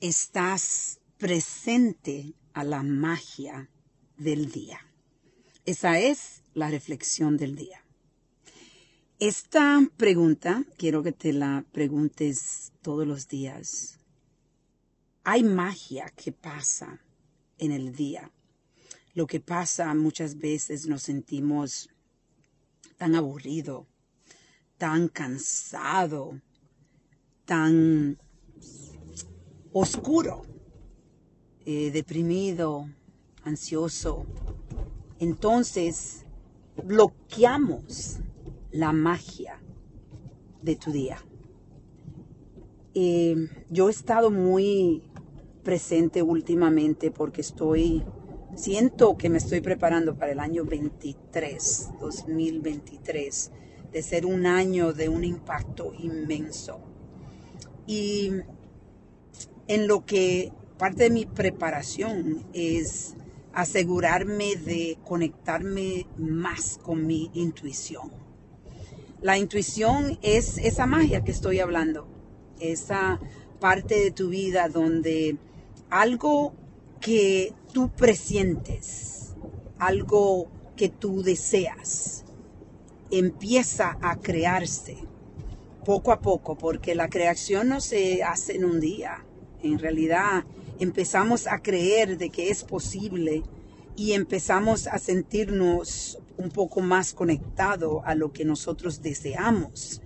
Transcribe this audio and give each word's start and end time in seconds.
estás 0.00 1.00
presente 1.16 2.34
a 2.52 2.64
la 2.64 2.82
magia 2.82 3.70
del 4.18 4.50
día. 4.50 4.80
Esa 5.64 5.98
es 5.98 6.42
la 6.54 6.70
reflexión 6.70 7.36
del 7.36 7.56
día. 7.56 7.82
Esta 9.18 9.80
pregunta 9.96 10.64
quiero 10.76 11.02
que 11.02 11.12
te 11.12 11.32
la 11.32 11.64
preguntes 11.72 12.72
todos 12.82 13.06
los 13.06 13.28
días. 13.28 13.98
Hay 15.24 15.42
magia 15.42 16.12
que 16.14 16.32
pasa 16.32 17.00
en 17.58 17.72
el 17.72 17.94
día. 17.94 18.30
Lo 19.14 19.26
que 19.26 19.40
pasa 19.40 19.94
muchas 19.94 20.36
veces 20.36 20.86
nos 20.86 21.02
sentimos 21.02 21.88
tan 22.98 23.14
aburrido, 23.14 23.86
tan 24.76 25.08
cansado, 25.08 26.40
tan 27.46 28.18
oscuro, 29.78 30.42
eh, 31.66 31.90
deprimido, 31.90 32.88
ansioso. 33.42 34.24
Entonces 35.18 36.24
bloqueamos 36.82 38.20
la 38.70 38.92
magia 38.92 39.60
de 40.62 40.76
tu 40.76 40.92
día. 40.92 41.18
Eh, 42.94 43.36
yo 43.68 43.88
he 43.88 43.90
estado 43.90 44.30
muy 44.30 45.02
presente 45.62 46.22
últimamente 46.22 47.10
porque 47.10 47.42
estoy, 47.42 48.02
siento 48.54 49.18
que 49.18 49.28
me 49.28 49.36
estoy 49.36 49.60
preparando 49.60 50.16
para 50.16 50.32
el 50.32 50.40
año 50.40 50.64
23, 50.64 51.90
2023, 52.00 53.52
de 53.92 54.02
ser 54.02 54.24
un 54.24 54.46
año 54.46 54.94
de 54.94 55.10
un 55.10 55.22
impacto 55.22 55.92
inmenso. 55.98 56.80
Y 57.86 58.32
en 59.68 59.88
lo 59.88 60.04
que 60.04 60.52
parte 60.78 61.04
de 61.04 61.10
mi 61.10 61.26
preparación 61.26 62.44
es 62.52 63.14
asegurarme 63.52 64.56
de 64.56 64.98
conectarme 65.04 66.06
más 66.18 66.78
con 66.82 67.06
mi 67.06 67.30
intuición. 67.34 68.10
La 69.22 69.38
intuición 69.38 70.18
es 70.22 70.58
esa 70.58 70.86
magia 70.86 71.24
que 71.24 71.32
estoy 71.32 71.60
hablando, 71.60 72.06
esa 72.60 73.18
parte 73.60 73.98
de 73.98 74.10
tu 74.10 74.28
vida 74.28 74.68
donde 74.68 75.38
algo 75.88 76.52
que 77.00 77.54
tú 77.72 77.90
presientes, 77.90 79.34
algo 79.78 80.48
que 80.76 80.90
tú 80.90 81.22
deseas, 81.22 82.24
empieza 83.10 83.98
a 84.02 84.16
crearse 84.16 84.98
poco 85.84 86.12
a 86.12 86.20
poco, 86.20 86.58
porque 86.58 86.94
la 86.94 87.08
creación 87.08 87.68
no 87.68 87.80
se 87.80 88.22
hace 88.22 88.56
en 88.56 88.64
un 88.64 88.80
día. 88.80 89.24
En 89.62 89.78
realidad 89.78 90.44
empezamos 90.78 91.46
a 91.46 91.58
creer 91.58 92.18
de 92.18 92.30
que 92.30 92.50
es 92.50 92.64
posible 92.64 93.42
y 93.96 94.12
empezamos 94.12 94.86
a 94.86 94.98
sentirnos 94.98 96.18
un 96.36 96.50
poco 96.50 96.80
más 96.80 97.14
conectados 97.14 98.02
a 98.04 98.14
lo 98.14 98.32
que 98.32 98.44
nosotros 98.44 99.02
deseamos. 99.02 100.02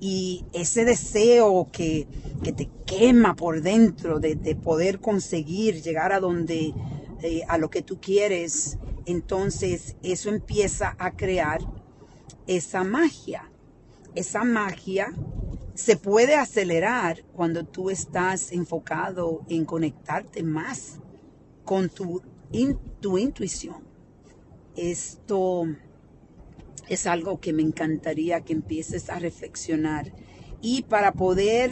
Y 0.00 0.44
ese 0.52 0.84
deseo 0.84 1.68
que, 1.72 2.06
te 2.42 2.68
quema 2.84 3.36
por 3.36 3.62
dentro 3.62 4.18
de, 4.18 4.36
poder 4.56 5.00
conseguir 5.00 5.80
llegar 5.80 6.12
a 6.12 6.20
donde, 6.20 6.74
eh, 7.22 7.42
a 7.48 7.56
lo 7.56 7.70
que 7.70 7.82
tú 7.82 8.00
quieres, 8.00 8.78
entonces 9.06 9.96
eso 10.02 10.28
empieza 10.28 10.94
a 10.98 11.12
crear 11.12 11.60
esa 12.46 12.84
magia. 12.84 13.50
Esa 14.14 14.44
magia 14.44 15.14
se 15.74 15.96
puede 15.96 16.34
acelerar 16.34 17.24
cuando 17.32 17.64
tú 17.64 17.90
estás 17.90 18.52
enfocado 18.52 19.44
en 19.48 19.64
conectarte 19.64 20.42
más 20.42 21.00
con 21.64 21.88
tu, 21.88 22.22
tu 23.00 23.18
intuición. 23.18 23.82
Esto 24.76 25.66
es 26.88 27.06
algo 27.06 27.40
que 27.40 27.52
me 27.52 27.62
encantaría 27.62 28.42
que 28.42 28.52
empieces 28.52 29.08
a 29.08 29.18
reflexionar 29.18 30.12
y 30.60 30.82
para 30.82 31.12
poder 31.12 31.70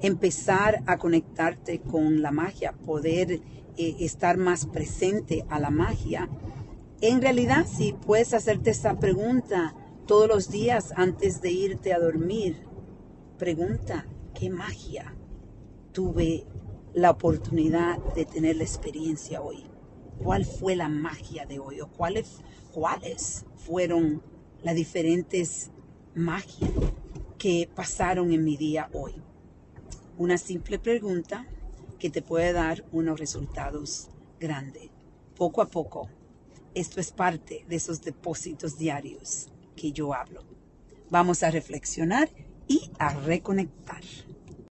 empezar 0.00 0.82
a 0.86 0.98
conectarte 0.98 1.80
con 1.80 2.22
la 2.22 2.30
magia, 2.30 2.72
poder 2.72 3.40
eh, 3.76 3.96
estar 4.00 4.38
más 4.38 4.66
presente 4.66 5.44
a 5.48 5.60
la 5.60 5.70
magia, 5.70 6.28
en 7.00 7.22
realidad 7.22 7.66
si 7.66 7.92
puedes 7.92 8.34
hacerte 8.34 8.70
esta 8.70 8.98
pregunta 8.98 9.74
todos 10.06 10.28
los 10.28 10.50
días 10.50 10.92
antes 10.96 11.40
de 11.40 11.50
irte 11.50 11.92
a 11.92 11.98
dormir, 11.98 12.66
pregunta, 13.40 14.04
¿qué 14.38 14.50
magia 14.50 15.16
tuve 15.92 16.44
la 16.92 17.10
oportunidad 17.10 17.98
de 18.14 18.26
tener 18.26 18.56
la 18.56 18.64
experiencia 18.64 19.40
hoy? 19.40 19.64
¿Cuál 20.22 20.44
fue 20.44 20.76
la 20.76 20.90
magia 20.90 21.46
de 21.46 21.58
hoy? 21.58 21.80
¿O 21.80 21.88
cuáles, 21.88 22.42
cuáles 22.70 23.46
fueron 23.56 24.20
las 24.62 24.74
diferentes 24.74 25.70
magias 26.14 26.70
que 27.38 27.66
pasaron 27.74 28.30
en 28.30 28.44
mi 28.44 28.58
día 28.58 28.90
hoy? 28.92 29.14
Una 30.18 30.36
simple 30.36 30.78
pregunta 30.78 31.46
que 31.98 32.10
te 32.10 32.20
puede 32.20 32.52
dar 32.52 32.84
unos 32.92 33.18
resultados 33.18 34.10
grandes. 34.38 34.90
Poco 35.34 35.62
a 35.62 35.66
poco, 35.66 36.10
esto 36.74 37.00
es 37.00 37.10
parte 37.10 37.64
de 37.66 37.76
esos 37.76 38.02
depósitos 38.02 38.76
diarios 38.76 39.48
que 39.76 39.92
yo 39.92 40.12
hablo. 40.12 40.44
Vamos 41.08 41.42
a 41.42 41.50
reflexionar 41.50 42.28
y 42.70 42.88
a 43.00 43.12
reconectar. 43.14 44.00